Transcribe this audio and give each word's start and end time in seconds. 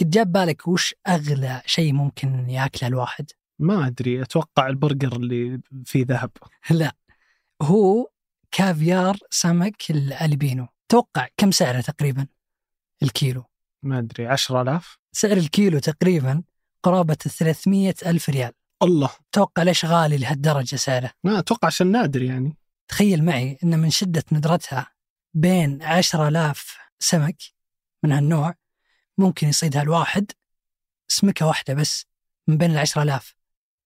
قد 0.00 0.10
جاب 0.10 0.32
بالك 0.32 0.68
وش 0.68 0.94
أغلى 1.08 1.62
شيء 1.66 1.92
ممكن 1.92 2.50
ياكله 2.50 2.88
الواحد؟ 2.88 3.30
ما 3.58 3.86
أدري 3.86 4.22
أتوقع 4.22 4.66
البرجر 4.66 5.16
اللي 5.16 5.60
فيه 5.84 6.04
ذهب. 6.08 6.30
لا 6.70 6.92
هو 7.62 8.10
كافيار 8.50 9.18
سمك 9.30 9.90
الألبينو. 9.90 10.68
توقع 10.88 11.28
كم 11.36 11.50
سعره 11.50 11.80
تقريبا؟ 11.80 12.26
الكيلو. 13.02 13.44
ما 13.82 13.98
أدري 13.98 14.26
10000 14.26 14.98
سعر 15.12 15.36
الكيلو 15.36 15.78
تقريبا 15.78 16.42
قرابة 16.82 17.14
300 17.14 17.94
ألف 18.06 18.30
ريال. 18.30 18.52
الله. 18.82 19.10
توقع 19.32 19.62
ليش 19.62 19.84
غالي 19.84 20.16
لهالدرجة 20.18 20.76
سعره؟ 20.76 21.10
ما 21.24 21.38
أتوقع 21.38 21.66
عشان 21.66 21.86
نادر 21.86 22.22
يعني. 22.22 22.56
تخيل 22.88 23.24
معي 23.24 23.58
أن 23.64 23.78
من 23.78 23.90
شدة 23.90 24.24
ندرتها 24.32 24.86
بين 25.34 25.82
10000 25.82 26.78
سمك 26.98 27.36
من 28.02 28.12
هالنوع 28.12 28.54
ممكن 29.18 29.48
يصيدها 29.48 29.82
الواحد 29.82 30.32
سمكة 31.08 31.46
واحدة 31.46 31.74
بس 31.74 32.06
من 32.48 32.58
بين 32.58 32.70
العشرة 32.70 33.02
آلاف 33.02 33.34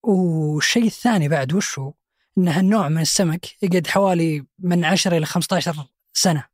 والشيء 0.03 0.85
الثاني 0.87 1.29
بعد 1.29 1.53
وش 1.53 1.79
هو؟ 1.79 1.93
إن 2.39 2.49
هالنوع 2.49 2.89
من 2.89 3.01
السمك 3.01 3.47
يقعد 3.63 3.87
حوالي 3.87 4.47
من 4.59 4.85
10 4.85 5.17
إلى 5.17 5.27
15 5.27 5.87
سنة 6.13 6.45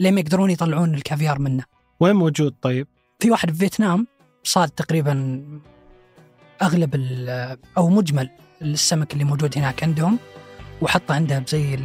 لين 0.00 0.18
يقدرون 0.18 0.50
يطلعون 0.50 0.94
الكافيار 0.94 1.38
منه. 1.38 1.64
وين 2.00 2.16
موجود 2.16 2.54
طيب؟ 2.62 2.88
في 3.20 3.30
واحد 3.30 3.50
في 3.50 3.58
فيتنام 3.58 4.06
صاد 4.44 4.68
تقريبا 4.68 5.42
أغلب 6.62 6.94
أو 7.78 7.88
مجمل 7.88 8.30
السمك 8.62 9.12
اللي 9.12 9.24
موجود 9.24 9.58
هناك 9.58 9.82
عندهم 9.82 10.18
وحطه 10.82 11.14
عندها 11.14 11.44
زي 11.48 11.78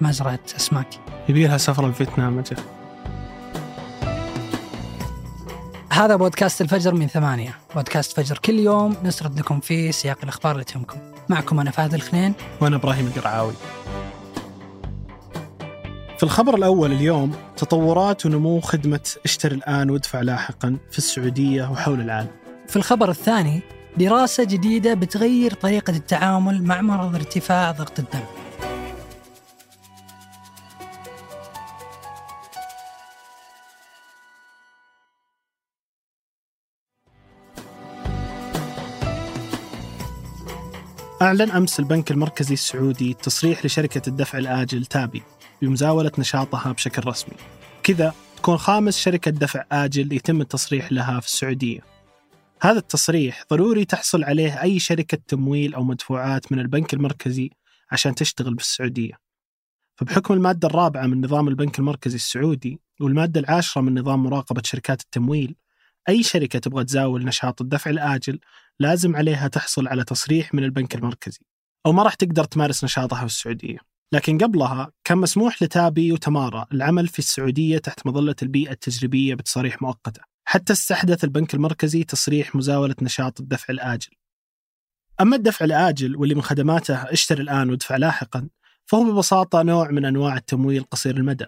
مزرعه 0.00 0.40
أسماك. 0.56 0.88
يبي 1.28 1.46
لها 1.46 1.58
سفره 1.58 1.88
لفيتنام 1.88 2.38
أجل. 2.38 2.79
هذا 5.92 6.16
بودكاست 6.16 6.60
الفجر 6.60 6.94
من 6.94 7.06
ثمانية. 7.06 7.58
بودكاست 7.74 8.12
فجر 8.12 8.38
كل 8.38 8.58
يوم 8.58 8.96
نسرد 9.04 9.38
لكم 9.38 9.60
فيه 9.60 9.90
سياق 9.90 10.18
الأخبار 10.22 10.52
اللي 10.52 10.64
تهمكم. 10.64 10.98
معكم 11.28 11.60
أنا 11.60 11.70
فهد 11.70 11.94
الخنين 11.94 12.32
وأنا 12.60 12.76
إبراهيم 12.76 13.06
القرعاوي. 13.06 13.52
في 16.16 16.22
الخبر 16.22 16.54
الأول 16.54 16.92
اليوم 16.92 17.32
تطورات 17.56 18.26
ونمو 18.26 18.60
خدمة 18.60 19.10
اشتر 19.24 19.52
الآن 19.52 19.90
وادفع 19.90 20.20
لاحقا 20.20 20.76
في 20.90 20.98
السعودية 20.98 21.70
وحول 21.70 22.00
العالم. 22.00 22.30
في 22.68 22.76
الخبر 22.76 23.10
الثاني 23.10 23.60
دراسة 23.96 24.44
جديدة 24.44 24.94
بتغير 24.94 25.54
طريقة 25.54 25.90
التعامل 25.90 26.62
مع 26.62 26.80
مرض 26.80 27.14
ارتفاع 27.14 27.70
ضغط 27.70 27.98
الدم. 27.98 28.24
أعلن 41.22 41.50
أمس 41.50 41.80
البنك 41.80 42.10
المركزي 42.10 42.54
السعودي 42.54 43.14
تصريح 43.14 43.64
لشركة 43.64 44.08
الدفع 44.08 44.38
الآجل 44.38 44.86
تابي 44.86 45.22
بمزاولة 45.62 46.12
نشاطها 46.18 46.72
بشكل 46.72 47.06
رسمي. 47.06 47.34
كذا 47.82 48.14
تكون 48.36 48.56
خامس 48.56 48.98
شركة 48.98 49.30
دفع 49.30 49.64
آجل 49.72 50.12
يتم 50.12 50.40
التصريح 50.40 50.92
لها 50.92 51.20
في 51.20 51.26
السعودية. 51.26 51.80
هذا 52.62 52.78
التصريح 52.78 53.44
ضروري 53.50 53.84
تحصل 53.84 54.24
عليه 54.24 54.62
أي 54.62 54.78
شركة 54.78 55.18
تمويل 55.28 55.74
أو 55.74 55.84
مدفوعات 55.84 56.52
من 56.52 56.58
البنك 56.58 56.94
المركزي 56.94 57.50
عشان 57.90 58.14
تشتغل 58.14 58.54
بالسعودية. 58.54 59.14
فبحكم 59.96 60.34
المادة 60.34 60.68
الرابعة 60.68 61.06
من 61.06 61.24
نظام 61.24 61.48
البنك 61.48 61.78
المركزي 61.78 62.16
السعودي 62.16 62.80
والمادة 63.00 63.40
العاشرة 63.40 63.80
من 63.80 63.98
نظام 63.98 64.22
مراقبة 64.22 64.62
شركات 64.64 65.00
التمويل 65.02 65.56
أي 66.08 66.22
شركة 66.22 66.58
تبغى 66.58 66.84
تزاول 66.84 67.24
نشاط 67.24 67.60
الدفع 67.60 67.90
الآجل 67.90 68.38
لازم 68.80 69.16
عليها 69.16 69.48
تحصل 69.48 69.88
على 69.88 70.04
تصريح 70.04 70.54
من 70.54 70.64
البنك 70.64 70.94
المركزي 70.94 71.40
أو 71.86 71.92
ما 71.92 72.02
راح 72.02 72.14
تقدر 72.14 72.44
تمارس 72.44 72.84
نشاطها 72.84 73.18
في 73.18 73.24
السعودية. 73.24 73.78
لكن 74.12 74.38
قبلها 74.38 74.92
كان 75.04 75.18
مسموح 75.18 75.62
لتابي 75.62 76.12
وتمارا 76.12 76.66
العمل 76.72 77.08
في 77.08 77.18
السعودية 77.18 77.78
تحت 77.78 78.06
مظلة 78.06 78.34
البيئة 78.42 78.72
التجريبية 78.72 79.34
بتصاريح 79.34 79.82
مؤقتة. 79.82 80.22
حتى 80.44 80.72
استحدث 80.72 81.24
البنك 81.24 81.54
المركزي 81.54 82.04
تصريح 82.04 82.54
مزاولة 82.54 82.94
نشاط 83.02 83.40
الدفع 83.40 83.66
الآجل. 83.70 84.10
أما 85.20 85.36
الدفع 85.36 85.64
الآجل 85.64 86.16
واللي 86.16 86.34
من 86.34 86.42
خدماته 86.42 86.94
اشتر 86.94 87.40
الآن 87.40 87.70
وادفع 87.70 87.96
لاحقا 87.96 88.48
فهو 88.86 89.04
ببساطة 89.04 89.62
نوع 89.62 89.90
من 89.90 90.04
أنواع 90.04 90.36
التمويل 90.36 90.84
قصير 90.84 91.16
المدى. 91.16 91.46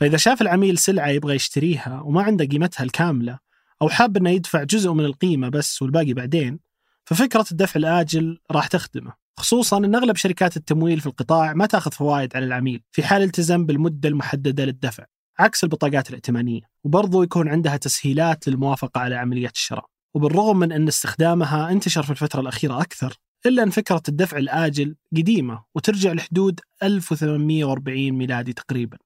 فإذا 0.00 0.16
شاف 0.16 0.42
العميل 0.42 0.78
سلعة 0.78 1.08
يبغى 1.08 1.34
يشتريها 1.34 2.02
وما 2.04 2.22
عنده 2.22 2.44
قيمتها 2.44 2.84
الكاملة 2.84 3.38
أو 3.82 3.88
حاب 3.88 4.16
أنه 4.16 4.30
يدفع 4.30 4.62
جزء 4.62 4.92
من 4.92 5.04
القيمة 5.04 5.48
بس 5.48 5.82
والباقي 5.82 6.12
بعدين 6.12 6.60
ففكرة 7.04 7.44
الدفع 7.52 7.78
الآجل 7.78 8.38
راح 8.50 8.66
تخدمه. 8.66 9.12
خصوصا 9.36 9.78
أن 9.78 9.94
أغلب 9.94 10.16
شركات 10.16 10.56
التمويل 10.56 11.00
في 11.00 11.06
القطاع 11.06 11.54
ما 11.54 11.66
تأخذ 11.66 11.92
فوائد 11.92 12.36
على 12.36 12.44
العميل 12.44 12.82
في 12.92 13.02
حال 13.02 13.22
التزم 13.22 13.66
بالمدة 13.66 14.08
المحددة 14.08 14.64
للدفع 14.64 15.04
عكس 15.38 15.64
البطاقات 15.64 16.10
الائتمانية. 16.10 16.60
وبرضو 16.84 17.22
يكون 17.22 17.48
عندها 17.48 17.76
تسهيلات 17.76 18.48
للموافقة 18.48 19.00
على 19.00 19.14
عملية 19.14 19.50
الشراء. 19.54 19.86
وبالرغم 20.14 20.58
من 20.58 20.72
أن 20.72 20.88
استخدامها 20.88 21.70
انتشر 21.70 22.02
في 22.02 22.10
الفترة 22.10 22.40
الأخيرة 22.40 22.80
أكثر 22.80 23.18
إلا 23.46 23.62
أن 23.62 23.70
فكرة 23.70 24.02
الدفع 24.08 24.38
الآجل 24.38 24.96
قديمة 25.16 25.64
وترجع 25.74 26.12
لحدود 26.12 26.60
1840 26.82 28.10
ميلادي 28.12 28.52
تقريبا. 28.52 28.98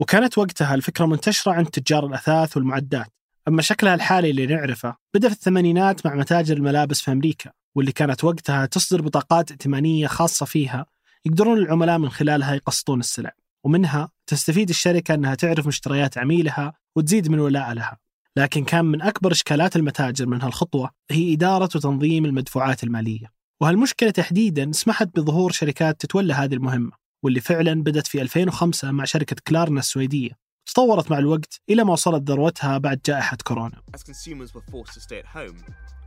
وكانت 0.00 0.38
وقتها 0.38 0.74
الفكرة 0.74 1.06
منتشرة 1.06 1.52
عند 1.52 1.66
تجار 1.66 2.06
الأثاث 2.06 2.56
والمعدات 2.56 3.12
أما 3.48 3.62
شكلها 3.62 3.94
الحالي 3.94 4.30
اللي 4.30 4.46
نعرفه 4.46 4.96
بدأ 5.14 5.28
في 5.28 5.34
الثمانينات 5.34 6.06
مع 6.06 6.14
متاجر 6.14 6.56
الملابس 6.56 7.00
في 7.00 7.12
أمريكا 7.12 7.50
واللي 7.74 7.92
كانت 7.92 8.24
وقتها 8.24 8.66
تصدر 8.66 9.02
بطاقات 9.02 9.50
ائتمانية 9.50 10.06
خاصة 10.06 10.46
فيها 10.46 10.86
يقدرون 11.26 11.58
العملاء 11.58 11.98
من 11.98 12.08
خلالها 12.08 12.54
يقسطون 12.54 13.00
السلع 13.00 13.32
ومنها 13.64 14.08
تستفيد 14.26 14.68
الشركة 14.68 15.14
أنها 15.14 15.34
تعرف 15.34 15.66
مشتريات 15.66 16.18
عميلها 16.18 16.72
وتزيد 16.96 17.28
من 17.28 17.38
ولاء 17.40 17.72
لها. 17.72 17.98
لكن 18.36 18.64
كان 18.64 18.84
من 18.84 19.02
أكبر 19.02 19.32
إشكالات 19.32 19.76
المتاجر 19.76 20.26
من 20.26 20.42
هالخطوة 20.42 20.90
هي 21.10 21.34
إدارة 21.34 21.70
وتنظيم 21.74 22.24
المدفوعات 22.24 22.84
المالية. 22.84 23.39
وهالمشكلة 23.62 24.10
تحديدا 24.10 24.72
سمحت 24.72 25.08
بظهور 25.14 25.52
شركات 25.52 26.00
تتولى 26.00 26.32
هذه 26.32 26.54
المهمة 26.54 26.92
واللي 27.24 27.40
فعلا 27.40 27.82
بدت 27.82 28.06
في 28.06 28.22
2005 28.22 28.90
مع 28.90 29.04
شركة 29.04 29.36
كلارنا 29.48 29.78
السويدية 29.78 30.30
تطورت 30.66 31.10
مع 31.10 31.18
الوقت 31.18 31.60
إلى 31.70 31.84
ما 31.84 31.92
وصلت 31.92 32.30
ذروتها 32.30 32.78
بعد 32.78 33.00
جائحة 33.06 33.36
كورونا 33.44 33.82
As 33.96 34.02
consumers 34.02 34.54
were 34.54 34.72
forced 34.72 34.94
to 34.94 35.00
stay 35.00 35.18
at 35.18 35.26
home, 35.26 35.56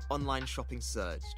online 0.10 0.46
shopping 0.46 0.82
surged. 0.82 1.38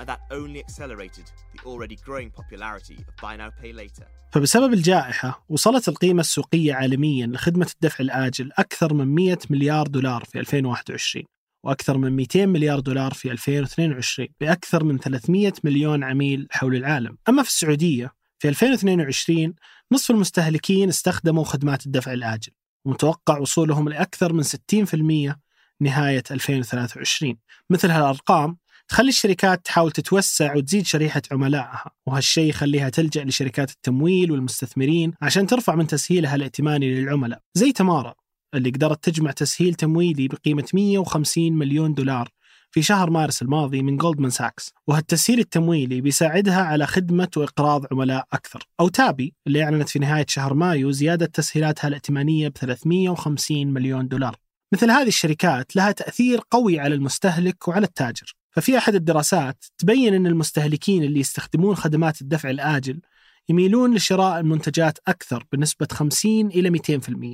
And 0.00 0.08
that 0.08 0.20
only 0.30 0.60
accelerated 0.60 1.26
the 1.54 1.60
already 1.70 1.96
growing 2.06 2.30
popularity 2.40 2.98
of 3.08 3.14
buy 3.22 3.36
now 3.36 3.50
pay 3.62 3.72
later. 3.72 4.06
فبسبب 4.32 4.72
الجائحة 4.72 5.44
وصلت 5.48 5.88
القيمة 5.88 6.20
السوقية 6.20 6.74
عالميا 6.74 7.26
لخدمة 7.26 7.70
الدفع 7.74 8.04
الآجل 8.04 8.52
أكثر 8.58 8.94
من 8.94 9.14
100 9.14 9.38
مليار 9.50 9.86
دولار 9.86 10.24
في 10.24 10.40
2021 10.40 11.24
وأكثر 11.64 11.98
من 11.98 12.12
200 12.16 12.46
مليار 12.46 12.80
دولار 12.80 13.14
في 13.14 13.30
2022 13.30 14.28
بأكثر 14.40 14.84
من 14.84 14.98
300 14.98 15.52
مليون 15.64 16.04
عميل 16.04 16.48
حول 16.50 16.76
العالم. 16.76 17.16
أما 17.28 17.42
في 17.42 17.48
السعودية 17.48 18.12
في 18.38 18.48
2022 18.48 19.54
نصف 19.92 20.10
المستهلكين 20.10 20.88
استخدموا 20.88 21.44
خدمات 21.44 21.86
الدفع 21.86 22.12
الآجل 22.12 22.52
ومتوقع 22.84 23.38
وصولهم 23.38 23.88
لأكثر 23.88 24.32
من 24.32 24.42
60% 24.42 25.36
نهاية 25.80 26.22
2023 26.30 27.36
مثل 27.70 27.90
هالأرقام 27.90 28.56
تخلي 28.88 29.08
الشركات 29.08 29.64
تحاول 29.64 29.92
تتوسع 29.92 30.56
وتزيد 30.56 30.86
شريحة 30.86 31.22
عملائها 31.32 31.90
وهالشيء 32.06 32.48
يخليها 32.48 32.88
تلجأ 32.88 33.24
لشركات 33.24 33.70
التمويل 33.70 34.32
والمستثمرين 34.32 35.12
عشان 35.22 35.46
ترفع 35.46 35.74
من 35.74 35.86
تسهيلها 35.86 36.34
الائتماني 36.34 36.94
للعملاء. 36.94 37.40
زي 37.54 37.72
تمارا 37.72 38.14
اللي 38.54 38.70
قدرت 38.70 39.04
تجمع 39.04 39.30
تسهيل 39.30 39.74
تمويلي 39.74 40.28
بقيمة 40.28 40.64
150 40.74 41.52
مليون 41.52 41.94
دولار 41.94 42.28
في 42.70 42.82
شهر 42.82 43.10
مارس 43.10 43.42
الماضي 43.42 43.82
من 43.82 43.96
جولدمان 43.96 44.30
ساكس 44.30 44.74
وهالتسهيل 44.86 45.38
التمويلي 45.38 46.00
بيساعدها 46.00 46.62
على 46.62 46.86
خدمة 46.86 47.28
وإقراض 47.36 47.86
عملاء 47.92 48.26
أكثر. 48.32 48.66
أو 48.80 48.88
تابي 48.88 49.34
اللي 49.46 49.64
أعلنت 49.64 49.88
في 49.88 49.98
نهاية 49.98 50.26
شهر 50.28 50.54
مايو 50.54 50.90
زيادة 50.90 51.26
تسهيلاتها 51.26 51.88
الائتمانية 51.88 52.48
ب 52.48 52.56
350 52.56 53.66
مليون 53.66 54.08
دولار. 54.08 54.36
مثل 54.72 54.90
هذه 54.90 55.08
الشركات 55.08 55.76
لها 55.76 55.92
تأثير 55.92 56.40
قوي 56.50 56.80
على 56.80 56.94
المستهلك 56.94 57.68
وعلى 57.68 57.86
التاجر. 57.86 58.34
ففي 58.50 58.78
أحد 58.78 58.94
الدراسات 58.94 59.64
تبين 59.78 60.14
أن 60.14 60.26
المستهلكين 60.26 61.02
اللي 61.02 61.20
يستخدمون 61.20 61.74
خدمات 61.74 62.22
الدفع 62.22 62.50
الآجل 62.50 63.00
يميلون 63.48 63.94
لشراء 63.94 64.40
المنتجات 64.40 64.98
أكثر 65.08 65.44
بنسبة 65.52 65.88
50 65.92 66.46
إلى 66.46 66.78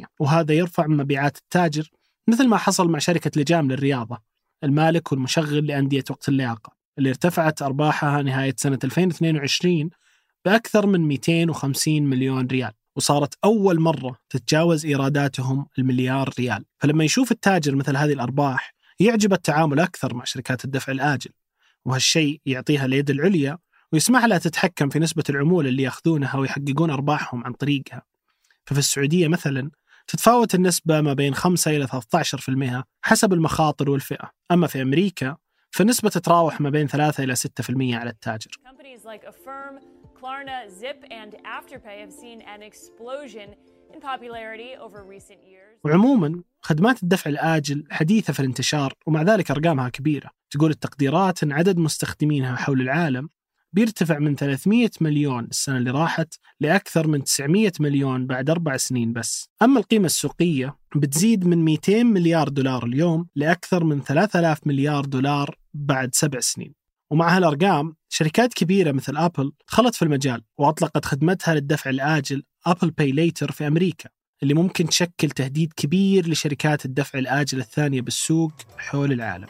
200% 0.05 0.06
وهذا 0.20 0.55
يرفع 0.55 0.87
من 0.87 0.97
مبيعات 0.97 1.37
التاجر 1.37 1.91
مثل 2.29 2.49
ما 2.49 2.56
حصل 2.56 2.88
مع 2.88 2.99
شركة 2.99 3.41
لجام 3.41 3.70
للرياضة 3.70 4.19
المالك 4.64 5.12
والمشغل 5.12 5.67
لأندية 5.67 6.05
وقت 6.11 6.29
اللياقة 6.29 6.73
اللي 6.99 7.08
ارتفعت 7.08 7.62
أرباحها 7.62 8.23
نهاية 8.23 8.55
سنة 8.56 8.79
2022 8.85 9.91
بأكثر 10.44 10.87
من 10.87 11.00
250 11.00 12.03
مليون 12.03 12.47
ريال. 12.47 12.73
وصارت 12.97 13.35
أول 13.44 13.81
مرة 13.81 14.17
تتجاوز 14.31 14.87
إيراداتهم 14.87 15.67
المليار 15.79 16.31
ريال. 16.38 16.64
فلما 16.79 17.05
يشوف 17.05 17.32
التاجر 17.32 17.75
مثل 17.75 17.97
هذه 17.97 18.12
الأرباح 18.12 18.75
يعجب 19.00 19.32
التعامل 19.32 19.81
أكثر 19.81 20.14
مع 20.14 20.25
شركات 20.25 20.64
الدفع 20.64 20.93
الآجل. 20.93 21.31
وهالشيء 21.85 22.41
يعطيها 22.47 22.85
اليد 22.85 23.11
العليا 23.11 23.59
ويسمح 23.96 24.25
لها 24.25 24.38
تتحكم 24.38 24.88
في 24.88 24.98
نسبة 24.98 25.25
العمولة 25.31 25.69
اللي 25.69 25.82
يأخذونها 25.82 26.37
ويحققون 26.37 26.90
أرباحهم 26.90 27.44
عن 27.44 27.52
طريقها. 27.52 28.02
ففي 28.64 28.78
السعودية 28.78 29.28
مثلا 29.28 29.70
تتفاوت 30.06 30.54
النسبة 30.54 31.00
ما 31.00 31.12
بين 31.12 31.34
5 31.34 31.70
إلى 31.76 31.87
13% 31.87 32.84
حسب 33.02 33.32
المخاطر 33.32 33.90
والفئة. 33.90 34.31
أما 34.52 34.66
في 34.66 34.82
أمريكا 34.82 35.37
فالنسبة 35.70 36.08
تتراوح 36.10 36.60
ما 36.60 36.70
بين 36.70 36.87
3 36.87 37.25
إلى 37.25 37.34
6% 37.37 37.96
على 37.96 38.10
التاجر. 38.10 38.50
وعموما 45.84 46.42
خدمات 46.60 47.02
الدفع 47.02 47.31
الآجل 47.31 47.84
حديثة 47.90 48.32
في 48.32 48.40
الانتشار 48.40 48.92
ومع 49.06 49.22
ذلك 49.22 49.50
أرقامها 49.50 49.88
كبيرة. 49.88 50.31
تقول 50.50 50.70
التقديرات 50.70 51.42
أن 51.42 51.52
عدد 51.52 51.78
مستخدمينها 51.78 52.56
حول 52.56 52.81
العالم 52.81 53.28
بيرتفع 53.72 54.18
من 54.18 54.36
300 54.36 54.90
مليون 55.00 55.44
السنة 55.44 55.76
اللي 55.76 55.90
راحت 55.90 56.34
لأكثر 56.60 57.06
من 57.06 57.24
900 57.24 57.72
مليون 57.80 58.26
بعد 58.26 58.50
أربع 58.50 58.76
سنين 58.76 59.12
بس. 59.12 59.48
أما 59.62 59.80
القيمة 59.80 60.06
السوقية 60.06 60.76
بتزيد 60.96 61.46
من 61.46 61.64
200 61.64 62.04
مليار 62.04 62.48
دولار 62.48 62.86
اليوم 62.86 63.26
لأكثر 63.36 63.84
من 63.84 64.02
3000 64.02 64.66
مليار 64.66 65.04
دولار 65.04 65.58
بعد 65.74 66.14
سبع 66.14 66.40
سنين. 66.40 66.74
ومع 67.10 67.36
هالأرقام 67.36 67.94
شركات 68.08 68.54
كبيرة 68.54 68.92
مثل 68.92 69.16
أبل 69.16 69.52
دخلت 69.68 69.94
في 69.94 70.02
المجال 70.02 70.42
وأطلقت 70.58 71.04
خدمتها 71.04 71.54
للدفع 71.54 71.90
الآجل 71.90 72.42
Apple 72.67 72.90
Pay 72.90 73.12
Later 73.12 73.52
في 73.52 73.66
أمريكا 73.66 74.08
اللي 74.42 74.54
ممكن 74.54 74.86
تشكل 74.86 75.30
تهديد 75.30 75.72
كبير 75.72 76.28
لشركات 76.28 76.84
الدفع 76.84 77.18
الآجل 77.18 77.58
الثانية 77.58 78.00
بالسوق 78.00 78.52
حول 78.78 79.12
العالم. 79.12 79.48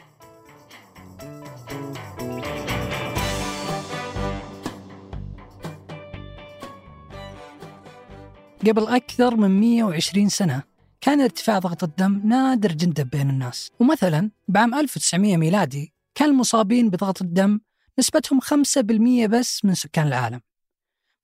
قبل 8.61 8.87
أكثر 8.87 9.35
من 9.35 9.59
120 9.59 10.29
سنة 10.29 10.63
كان 11.01 11.21
ارتفاع 11.21 11.59
ضغط 11.59 11.83
الدم 11.83 12.21
نادر 12.23 12.71
جدا 12.71 13.03
بين 13.03 13.29
الناس. 13.29 13.71
ومثلا 13.79 14.31
بعام 14.47 14.75
1900 14.75 15.37
ميلادي 15.37 15.93
كان 16.15 16.29
المصابين 16.29 16.89
بضغط 16.89 17.21
الدم 17.21 17.59
نسبتهم 17.99 18.39
5% 18.39 19.27
بس 19.27 19.65
من 19.65 19.73
سكان 19.73 20.07
العالم. 20.07 20.41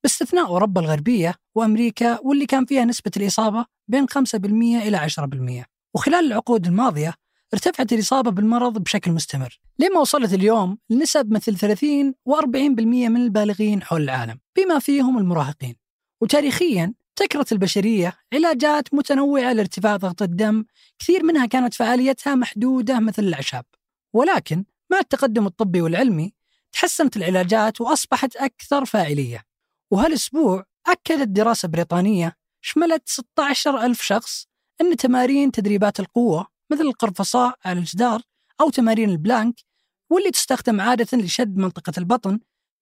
باستثناء 0.03 0.45
أوروبا 0.45 0.81
الغربية 0.81 1.35
وأمريكا 1.56 2.19
واللي 2.24 2.45
كان 2.45 2.65
فيها 2.65 2.85
نسبة 2.85 3.12
الإصابة 3.18 3.65
بين 3.88 4.06
5% 4.09 4.81
إلى 4.88 4.97
10% 4.97 5.65
وخلال 5.94 6.25
العقود 6.25 6.68
الماضية 6.68 7.13
ارتفعت 7.53 7.94
الإصابة 7.94 8.31
بالمرض 8.31 8.77
بشكل 8.77 9.12
مستمر. 9.12 9.59
لما 9.79 10.00
وصلت 10.00 10.33
اليوم 10.33 10.77
لنسب 10.89 11.33
مثل 11.33 11.57
30 11.57 12.13
و40% 12.29 12.45
من 12.86 13.18
البالغين 13.18 13.83
حول 13.83 14.01
العالم 14.01 14.39
بما 14.57 14.79
فيهم 14.79 15.18
المراهقين. 15.18 15.75
وتاريخيا 16.21 16.94
ابتكرت 17.13 17.51
البشرية 17.51 18.13
علاجات 18.33 18.94
متنوعة 18.94 19.54
لارتفاع 19.54 19.95
ضغط 19.95 20.21
الدم 20.21 20.65
كثير 21.00 21.24
منها 21.24 21.45
كانت 21.45 21.74
فعاليتها 21.74 22.36
محدودة 22.36 23.00
مثل 23.00 23.24
الأعشاب. 23.24 23.65
ولكن 24.13 24.65
مع 24.92 25.00
التقدم 25.00 25.45
الطبي 25.45 25.81
والعلمي 25.81 26.33
تحسنت 26.71 27.18
العلاجات 27.18 27.81
وأصبحت 27.81 28.36
أكثر 28.36 28.86
فاعلية. 28.86 29.44
وهالأسبوع 29.92 30.65
أكدت 30.88 31.27
دراسة 31.27 31.68
بريطانية 31.68 32.36
شملت 32.62 33.10
16 33.10 33.86
ألف 33.86 34.01
شخص 34.01 34.48
أن 34.81 34.98
تمارين 34.98 35.51
تدريبات 35.51 36.00
القوة 36.00 36.48
مثل 36.71 36.81
القرفصاء 36.81 37.56
على 37.65 37.80
الجدار 37.80 38.21
أو 38.62 38.69
تمارين 38.69 39.10
البلانك 39.10 39.56
واللي 40.10 40.31
تستخدم 40.31 40.81
عادة 40.81 41.18
لشد 41.18 41.57
منطقة 41.57 41.94
البطن 41.98 42.39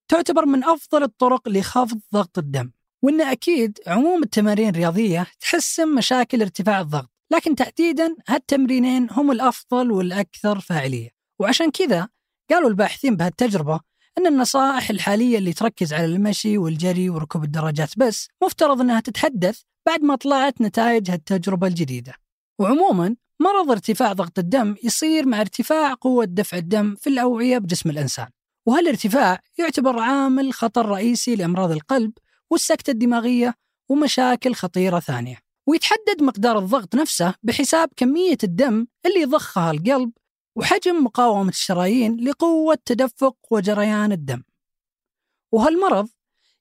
تعتبر 0.08 0.46
من 0.46 0.64
أفضل 0.64 1.04
الطرق 1.04 1.50
لخفض 1.50 2.00
ضغط 2.14 2.38
الدم. 2.38 2.72
وأن 3.02 3.22
أكيد 3.22 3.80
عموم 3.88 4.24
التمارين 4.24 4.70
الرياضية 4.70 5.28
تحسن 5.40 5.96
مشاكل 5.96 6.42
ارتفاع 6.42 6.82
الضغط 6.82 7.10
لكن 7.32 7.56
تحديدا 7.56 8.16
هالتمرينين 8.28 9.08
هم 9.12 9.32
الأفضل 9.32 9.92
والأكثر 9.92 10.60
فاعلية. 10.60 11.10
وعشان 11.40 11.72
كذا 11.72 12.08
قالوا 12.52 12.70
الباحثين 12.70 13.16
بهالتجربة 13.16 13.80
أن 14.18 14.28
النصائح 14.28 14.90
الحالية 14.90 15.38
اللي 15.38 15.54
تركز 15.54 15.94
على 15.94 16.06
المشي 16.06 16.58
والجري 16.58 17.10
وركوب 17.10 17.44
الدراجات 17.44 17.98
بس 17.98 18.28
مفترض 18.44 18.82
أنها 18.82 19.00
تتحدث 19.00 19.62
بعد 19.88 20.02
ما 20.04 20.16
طلعت 20.16 20.62
نتائج 20.62 21.12
هالتجربة 21.12 21.68
الجديدة. 21.68 22.14
وعموما 22.60 23.16
مرض 23.40 23.72
ارتفاع 23.72 24.14
ضغط 24.14 24.40
الدم 24.40 24.76
يصير 24.84 25.26
مع 25.26 25.42
ارتفاع 25.42 25.94
قوة 25.94 26.26
دفع 26.26 26.58
الدم 26.58 26.96
في 26.96 27.10
الأوعية 27.10 27.58
بجسم 27.58 27.90
الإنسان. 27.90 28.28
وهالارتفاع 28.66 29.40
يعتبر 29.58 30.00
عامل 30.00 30.54
خطر 30.54 30.86
رئيسي 30.86 31.36
لأمراض 31.36 31.72
القلب 31.72 32.12
والسكتة 32.52 32.92
الدماغية 32.92 33.56
ومشاكل 33.90 34.54
خطيرة 34.54 35.00
ثانية. 35.00 35.38
ويتحدد 35.68 36.24
مقدار 36.24 36.60
الضغط 36.60 36.96
نفسه 36.96 37.36
بحساب 37.44 37.90
كمية 37.96 38.38
الدم 38.44 38.88
اللي 39.06 39.22
يضخها 39.22 39.72
القلب 39.72 40.12
وحجم 40.56 41.04
مقاومة 41.04 41.50
الشرايين 41.50 42.18
لقوة 42.24 42.78
تدفق 42.86 43.36
وجريان 43.52 44.12
الدم. 44.12 44.44
وهالمرض 45.52 46.10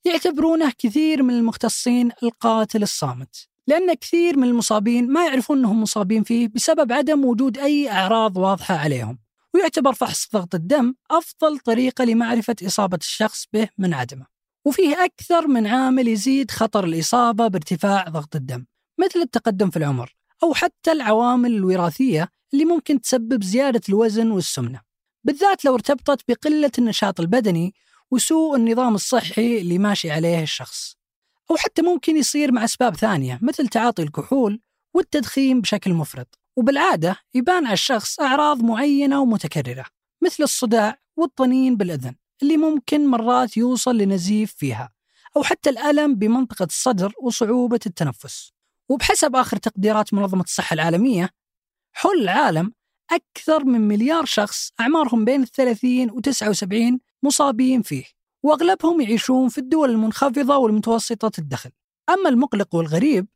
يعتبرونه 0.04 0.72
كثير 0.78 1.22
من 1.22 1.34
المختصين 1.34 2.12
القاتل 2.22 2.82
الصامت 2.82 3.48
لأن 3.66 3.94
كثير 3.94 4.36
من 4.36 4.48
المصابين 4.48 5.12
ما 5.12 5.26
يعرفون 5.26 5.58
أنهم 5.58 5.82
مصابين 5.82 6.22
فيه 6.22 6.48
بسبب 6.48 6.92
عدم 6.92 7.24
وجود 7.24 7.58
أي 7.58 7.90
أعراض 7.90 8.36
واضحة 8.36 8.74
عليهم. 8.74 9.18
ويعتبر 9.54 9.92
فحص 9.92 10.28
ضغط 10.32 10.54
الدم 10.54 10.94
أفضل 11.10 11.58
طريقة 11.58 12.04
لمعرفة 12.04 12.56
إصابة 12.66 12.96
الشخص 12.96 13.46
به 13.52 13.68
من 13.78 13.94
عدمه. 13.94 14.39
وفيه 14.70 15.04
أكثر 15.04 15.48
من 15.48 15.66
عامل 15.66 16.08
يزيد 16.08 16.50
خطر 16.50 16.84
الإصابة 16.84 17.48
بارتفاع 17.48 18.04
ضغط 18.08 18.36
الدم 18.36 18.64
مثل 18.98 19.20
التقدم 19.20 19.70
في 19.70 19.76
العمر 19.76 20.16
أو 20.42 20.54
حتى 20.54 20.92
العوامل 20.92 21.54
الوراثية 21.54 22.28
اللي 22.52 22.64
ممكن 22.64 23.00
تسبب 23.00 23.44
زيادة 23.44 23.80
الوزن 23.88 24.30
والسمنة. 24.30 24.80
بالذات 25.24 25.64
لو 25.64 25.74
ارتبطت 25.74 26.20
بقلة 26.28 26.70
النشاط 26.78 27.20
البدني 27.20 27.74
وسوء 28.10 28.56
النظام 28.56 28.94
الصحي 28.94 29.60
اللي 29.60 29.78
ماشي 29.78 30.10
عليه 30.10 30.42
الشخص. 30.42 30.96
أو 31.50 31.56
حتى 31.56 31.82
ممكن 31.82 32.16
يصير 32.16 32.52
مع 32.52 32.64
أسباب 32.64 32.96
ثانية 32.96 33.38
مثل 33.42 33.68
تعاطي 33.68 34.02
الكحول 34.02 34.60
والتدخين 34.94 35.60
بشكل 35.60 35.92
مفرط. 35.92 36.38
وبالعادة 36.56 37.16
يبان 37.34 37.66
على 37.66 37.72
الشخص 37.72 38.20
أعراض 38.20 38.62
معينة 38.62 39.20
ومتكررة 39.20 39.84
مثل 40.22 40.42
الصداع 40.42 40.98
والطنين 41.16 41.76
بالأذن. 41.76 42.14
اللي 42.42 42.56
ممكن 42.56 43.06
مرات 43.06 43.56
يوصل 43.56 43.96
لنزيف 43.98 44.54
فيها 44.56 44.90
أو 45.36 45.42
حتى 45.42 45.70
الألم 45.70 46.14
بمنطقة 46.14 46.64
الصدر 46.64 47.12
وصعوبة 47.22 47.80
التنفس. 47.86 48.52
وبحسب 48.88 49.36
آخر 49.36 49.56
تقديرات 49.56 50.14
منظمة 50.14 50.42
الصحة 50.42 50.74
العالمية 50.74 51.30
حول 51.92 52.20
العالم 52.22 52.72
أكثر 53.12 53.64
من 53.64 53.80
مليار 53.80 54.24
شخص 54.24 54.72
أعمارهم 54.80 55.24
بين 55.24 55.42
الثلاثين 55.42 56.10
و 56.10 56.20
79 56.20 57.00
مصابين 57.22 57.82
فيه 57.82 58.04
وأغلبهم 58.42 59.00
يعيشون 59.00 59.48
في 59.48 59.58
الدول 59.58 59.90
المنخفضة 59.90 60.56
والمتوسطة 60.56 61.40
الدخل. 61.40 61.70
أما 62.08 62.28
المقلق 62.28 62.74
والغريب 62.74 63.26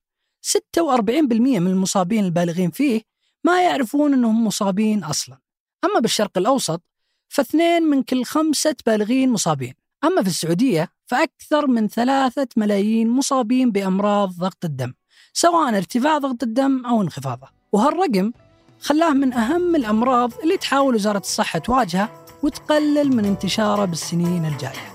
46% 0.42 1.60
من 1.60 1.66
المصابين 1.66 2.24
البالغين 2.24 2.70
فيه 2.70 3.02
ما 3.44 3.62
يعرفون 3.62 4.12
أنهم 4.12 4.46
مصابين 4.46 5.04
أصلا. 5.04 5.38
أما 5.84 6.00
بالشرق 6.00 6.38
الأوسط 6.38 6.82
فاثنين 7.28 7.82
من 7.82 8.02
كل 8.02 8.24
خمسة 8.24 8.76
بالغين 8.86 9.30
مصابين. 9.30 9.74
أما 10.04 10.22
في 10.22 10.28
السعودية 10.28 10.88
فأكثر 11.06 11.66
من 11.66 11.88
ثلاثة 11.88 12.48
ملايين 12.56 13.10
مصابين 13.10 13.70
بأمراض 13.70 14.30
ضغط 14.38 14.64
الدم 14.64 14.92
سواء 15.32 15.76
ارتفاع 15.76 16.18
ضغط 16.18 16.42
الدم 16.42 16.86
أو 16.86 17.02
انخفاضه. 17.02 17.46
وهالرقم 17.72 18.32
خلاه 18.80 19.10
من 19.12 19.32
أهم 19.32 19.76
الأمراض 19.76 20.32
اللي 20.42 20.56
تحاول 20.56 20.94
وزارة 20.94 21.18
الصحة 21.18 21.58
تواجهها 21.58 22.24
وتقلل 22.42 23.16
من 23.16 23.24
انتشاره 23.24 23.84
بالسنين 23.84 24.44
الجاية. 24.44 24.94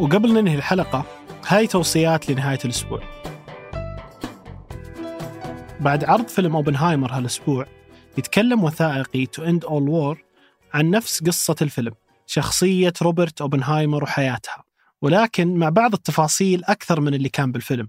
وقبل 0.00 0.32
ننهي 0.32 0.54
الحلقة 0.54 1.04
هاي 1.46 1.66
توصيات 1.66 2.30
لنهاية 2.30 2.58
الأسبوع. 2.64 3.17
بعد 5.80 6.04
عرض 6.04 6.28
فيلم 6.28 6.56
أوبنهايمر 6.56 7.12
هالأسبوع 7.12 7.66
يتكلم 8.18 8.64
وثائقي 8.64 9.26
To 9.26 9.44
End 9.44 9.64
All 9.64 9.88
War 9.88 10.24
عن 10.74 10.90
نفس 10.90 11.22
قصة 11.22 11.56
الفيلم 11.62 11.92
شخصية 12.26 12.92
روبرت 13.02 13.40
أوبنهايمر 13.40 14.02
وحياتها 14.02 14.64
ولكن 15.02 15.54
مع 15.54 15.68
بعض 15.68 15.94
التفاصيل 15.94 16.64
أكثر 16.64 17.00
من 17.00 17.14
اللي 17.14 17.28
كان 17.28 17.52
بالفيلم 17.52 17.88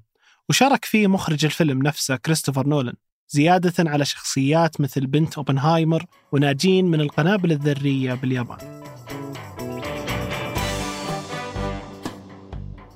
وشارك 0.50 0.86
فيه 0.86 1.08
مخرج 1.08 1.46
الفيلم 1.46 1.84
نفسه 1.84 2.16
كريستوفر 2.16 2.68
نولان 2.68 2.96
زيادة 3.30 3.90
على 3.90 4.06
شخصيات 4.06 4.82
مثل 4.82 5.08
بنت 5.08 5.36
أوبنهايمر 5.36 6.06
وناجين 6.32 6.86
من 6.86 7.02
القنابل 7.02 7.52
الذرية 7.52 8.14
باليابان. 8.14 8.82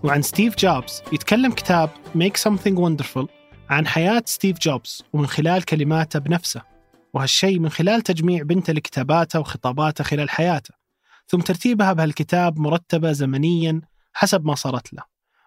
وعن 0.04 0.22
ستيف 0.22 0.56
جوبز 0.58 1.02
يتكلم 1.12 1.52
كتاب 1.52 1.90
Make 2.16 2.38
Something 2.38 2.76
Wonderful 2.76 3.43
عن 3.70 3.88
حياة 3.88 4.24
ستيف 4.26 4.58
جوبز 4.60 5.04
ومن 5.14 5.28
خلال 5.28 5.66
كلماته 5.66 6.20
بنفسه 6.20 6.62
وهالشيء 7.14 7.60
من 7.60 7.70
خلال 7.70 8.02
تجميع 8.02 8.44
بنته 8.44 8.74
لكتاباته 8.74 9.40
وخطاباته 9.40 10.04
خلال 10.04 10.30
حياته 10.30 10.74
ثم 11.28 11.40
ترتيبها 11.40 11.94
بهالكتاب 11.94 12.60
مرتبة 12.60 13.12
زمنيا 13.12 13.82
حسب 14.14 14.46
ما 14.46 14.56
صارت 14.56 14.94
له 14.94 15.04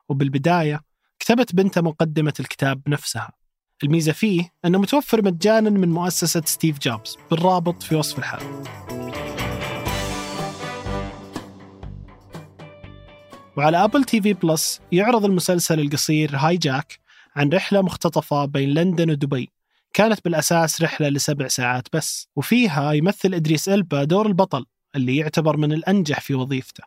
وبالبداية 0.09 0.81
كتبت 1.19 1.55
بنته 1.55 1.81
مقدمة 1.81 2.35
الكتاب 2.41 2.83
بنفسها. 2.83 3.33
الميزة 3.83 4.13
فيه 4.13 4.53
أنه 4.65 4.79
متوفر 4.79 5.25
مجانا 5.25 5.71
من 5.71 5.89
مؤسسة 5.89 6.43
ستيف 6.45 6.79
جوبز 6.79 7.17
بالرابط 7.31 7.83
في 7.83 7.95
وصف 7.95 8.19
الحلقة 8.19 8.63
وعلى 13.57 13.85
Apple 13.85 14.05
TV 14.05 14.33
Plus 14.33 14.81
يعرض 14.93 15.25
المسلسل 15.25 15.81
القصير 15.81 16.37
Hijack 16.37 16.99
عن 17.37 17.49
رحلة 17.49 17.83
مختطفة 17.83 18.45
بين 18.45 18.69
لندن 18.69 19.11
ودبي. 19.11 19.51
كانت 19.93 20.25
بالأساس 20.25 20.83
رحلة 20.83 21.09
لسبع 21.09 21.49
ساعات 21.49 21.89
بس 21.93 22.29
وفيها 22.37 22.93
يمثل 22.93 23.35
إدريس 23.35 23.69
إلبا 23.69 24.05
دور 24.05 24.27
البطل 24.27 24.67
اللي 24.97 25.17
يعتبر 25.17 25.57
من 25.57 25.73
الأنجح 25.73 26.21
في 26.21 26.35
وظيفته 26.35 26.85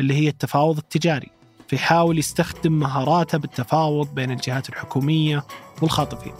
اللي 0.00 0.14
هي 0.14 0.28
التفاوض 0.28 0.78
التجاري 0.78 1.30
فيحاول 1.68 2.18
يستخدم 2.18 2.72
مهاراته 2.72 3.38
بالتفاوض 3.38 4.14
بين 4.14 4.30
الجهات 4.30 4.68
الحكومية 4.68 5.44
والخاطفين. 5.82 6.32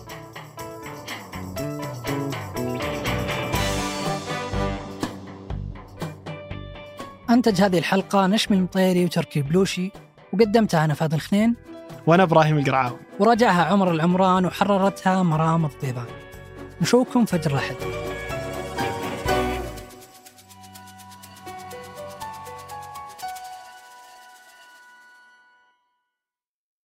أنتج 7.30 7.60
هذه 7.60 7.78
الحلقة 7.78 8.26
نشمي 8.26 8.56
المطيري 8.56 9.04
وتركي 9.04 9.42
بلوشي 9.42 9.90
وقدمتها 10.32 10.84
أنا 10.84 10.94
فهد 10.94 11.14
الخنين. 11.14 11.71
وأنا 12.06 12.22
إبراهيم 12.22 12.58
القرعاوي. 12.58 12.96
وراجعها 13.20 13.64
عمر 13.64 13.90
العمران 13.90 14.46
وحررتها 14.46 15.22
مرام 15.22 15.64
الطيبان. 15.64 16.06
نشوفكم 16.80 17.24
فجر 17.24 17.50
الأحد. 17.50 18.01